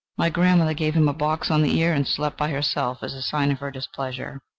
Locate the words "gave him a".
0.73-1.13